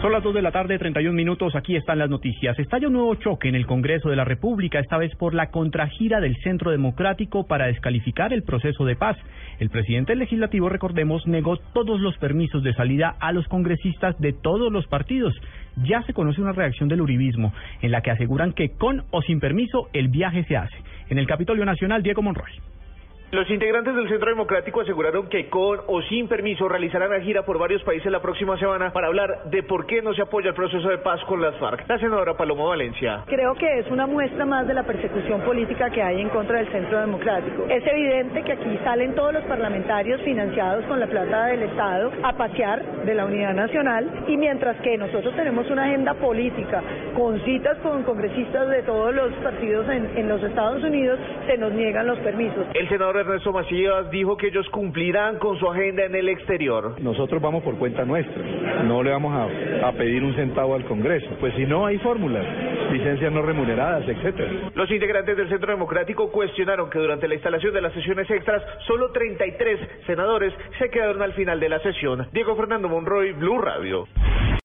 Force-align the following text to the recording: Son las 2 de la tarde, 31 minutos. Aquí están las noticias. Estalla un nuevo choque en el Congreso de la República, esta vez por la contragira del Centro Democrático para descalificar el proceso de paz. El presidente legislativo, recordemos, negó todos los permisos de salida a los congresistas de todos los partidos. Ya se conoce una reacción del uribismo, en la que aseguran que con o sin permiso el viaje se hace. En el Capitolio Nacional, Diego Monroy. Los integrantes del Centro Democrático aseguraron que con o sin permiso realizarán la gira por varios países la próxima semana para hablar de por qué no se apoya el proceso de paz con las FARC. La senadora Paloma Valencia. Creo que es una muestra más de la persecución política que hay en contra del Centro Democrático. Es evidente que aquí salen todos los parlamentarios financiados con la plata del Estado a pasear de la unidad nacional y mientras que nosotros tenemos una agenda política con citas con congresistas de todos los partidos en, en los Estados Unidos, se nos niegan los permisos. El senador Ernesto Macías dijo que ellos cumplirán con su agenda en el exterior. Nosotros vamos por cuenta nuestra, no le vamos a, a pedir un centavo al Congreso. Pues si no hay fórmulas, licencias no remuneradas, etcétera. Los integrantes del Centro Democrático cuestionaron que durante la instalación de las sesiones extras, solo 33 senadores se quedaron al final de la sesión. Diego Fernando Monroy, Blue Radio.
Son 0.00 0.12
las 0.12 0.22
2 0.22 0.32
de 0.32 0.42
la 0.42 0.52
tarde, 0.52 0.78
31 0.78 1.12
minutos. 1.12 1.56
Aquí 1.56 1.74
están 1.74 1.98
las 1.98 2.08
noticias. 2.08 2.56
Estalla 2.56 2.86
un 2.86 2.92
nuevo 2.92 3.16
choque 3.16 3.48
en 3.48 3.56
el 3.56 3.66
Congreso 3.66 4.08
de 4.08 4.14
la 4.14 4.24
República, 4.24 4.78
esta 4.78 4.96
vez 4.96 5.12
por 5.16 5.34
la 5.34 5.50
contragira 5.50 6.20
del 6.20 6.36
Centro 6.44 6.70
Democrático 6.70 7.48
para 7.48 7.66
descalificar 7.66 8.32
el 8.32 8.44
proceso 8.44 8.84
de 8.84 8.94
paz. 8.94 9.16
El 9.58 9.70
presidente 9.70 10.14
legislativo, 10.14 10.68
recordemos, 10.68 11.26
negó 11.26 11.56
todos 11.72 11.98
los 12.00 12.16
permisos 12.18 12.62
de 12.62 12.74
salida 12.74 13.16
a 13.18 13.32
los 13.32 13.48
congresistas 13.48 14.16
de 14.20 14.32
todos 14.32 14.70
los 14.70 14.86
partidos. 14.86 15.34
Ya 15.82 16.02
se 16.02 16.14
conoce 16.14 16.40
una 16.40 16.52
reacción 16.52 16.88
del 16.88 17.00
uribismo, 17.00 17.52
en 17.82 17.90
la 17.90 18.00
que 18.00 18.12
aseguran 18.12 18.52
que 18.52 18.70
con 18.70 19.02
o 19.10 19.20
sin 19.22 19.40
permiso 19.40 19.88
el 19.92 20.06
viaje 20.06 20.44
se 20.44 20.56
hace. 20.56 20.76
En 21.08 21.18
el 21.18 21.26
Capitolio 21.26 21.64
Nacional, 21.64 22.04
Diego 22.04 22.22
Monroy. 22.22 22.52
Los 23.30 23.50
integrantes 23.50 23.94
del 23.94 24.08
Centro 24.08 24.30
Democrático 24.30 24.80
aseguraron 24.80 25.28
que 25.28 25.50
con 25.50 25.80
o 25.86 26.00
sin 26.00 26.28
permiso 26.28 26.66
realizarán 26.66 27.10
la 27.10 27.20
gira 27.20 27.42
por 27.42 27.58
varios 27.58 27.82
países 27.82 28.10
la 28.10 28.22
próxima 28.22 28.56
semana 28.56 28.90
para 28.90 29.08
hablar 29.08 29.50
de 29.50 29.62
por 29.62 29.84
qué 29.84 30.00
no 30.00 30.14
se 30.14 30.22
apoya 30.22 30.48
el 30.48 30.54
proceso 30.54 30.88
de 30.88 30.96
paz 30.96 31.20
con 31.26 31.42
las 31.42 31.54
FARC. 31.56 31.86
La 31.86 31.98
senadora 31.98 32.38
Paloma 32.38 32.64
Valencia. 32.64 33.24
Creo 33.26 33.54
que 33.54 33.80
es 33.80 33.90
una 33.90 34.06
muestra 34.06 34.46
más 34.46 34.66
de 34.66 34.72
la 34.72 34.82
persecución 34.84 35.42
política 35.42 35.90
que 35.90 36.02
hay 36.02 36.22
en 36.22 36.30
contra 36.30 36.56
del 36.56 36.72
Centro 36.72 37.00
Democrático. 37.00 37.66
Es 37.68 37.86
evidente 37.86 38.42
que 38.44 38.52
aquí 38.52 38.78
salen 38.82 39.14
todos 39.14 39.34
los 39.34 39.44
parlamentarios 39.44 40.22
financiados 40.22 40.86
con 40.86 40.98
la 40.98 41.06
plata 41.06 41.48
del 41.48 41.64
Estado 41.64 42.10
a 42.22 42.32
pasear 42.32 42.82
de 43.04 43.14
la 43.14 43.26
unidad 43.26 43.52
nacional 43.52 44.24
y 44.26 44.38
mientras 44.38 44.74
que 44.78 44.96
nosotros 44.96 45.36
tenemos 45.36 45.68
una 45.68 45.84
agenda 45.84 46.14
política 46.14 46.82
con 47.14 47.38
citas 47.44 47.76
con 47.82 48.04
congresistas 48.04 48.70
de 48.70 48.82
todos 48.84 49.14
los 49.14 49.34
partidos 49.42 49.86
en, 49.90 50.16
en 50.16 50.28
los 50.30 50.42
Estados 50.42 50.82
Unidos, 50.82 51.20
se 51.46 51.58
nos 51.58 51.72
niegan 51.72 52.06
los 52.06 52.18
permisos. 52.20 52.64
El 52.72 52.88
senador 52.88 53.17
Ernesto 53.18 53.52
Macías 53.52 54.10
dijo 54.10 54.36
que 54.36 54.48
ellos 54.48 54.68
cumplirán 54.70 55.38
con 55.38 55.58
su 55.58 55.68
agenda 55.68 56.04
en 56.04 56.14
el 56.14 56.28
exterior. 56.28 57.00
Nosotros 57.00 57.40
vamos 57.40 57.62
por 57.62 57.76
cuenta 57.78 58.04
nuestra, 58.04 58.42
no 58.84 59.02
le 59.02 59.10
vamos 59.10 59.34
a, 59.34 59.88
a 59.88 59.92
pedir 59.92 60.22
un 60.22 60.34
centavo 60.34 60.74
al 60.74 60.84
Congreso. 60.84 61.28
Pues 61.40 61.54
si 61.54 61.64
no 61.64 61.86
hay 61.86 61.98
fórmulas, 61.98 62.46
licencias 62.92 63.32
no 63.32 63.42
remuneradas, 63.42 64.08
etcétera. 64.08 64.70
Los 64.74 64.90
integrantes 64.90 65.36
del 65.36 65.48
Centro 65.48 65.72
Democrático 65.72 66.30
cuestionaron 66.30 66.90
que 66.90 66.98
durante 66.98 67.28
la 67.28 67.34
instalación 67.34 67.74
de 67.74 67.80
las 67.80 67.92
sesiones 67.92 68.30
extras, 68.30 68.62
solo 68.86 69.10
33 69.12 69.80
senadores 70.06 70.52
se 70.78 70.90
quedaron 70.90 71.22
al 71.22 71.32
final 71.34 71.60
de 71.60 71.68
la 71.68 71.80
sesión. 71.80 72.26
Diego 72.32 72.56
Fernando 72.56 72.88
Monroy, 72.88 73.32
Blue 73.32 73.60
Radio. 73.60 74.06